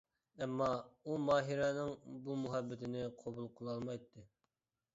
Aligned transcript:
ئەمما، 0.43 0.69
ئۇ 1.09 1.17
ماھىرەنىڭ 1.25 1.93
بۇ 2.29 2.39
مۇھەببىتىنى 2.47 3.05
قوبۇل 3.23 3.53
قىلالمايتتى. 3.61 4.27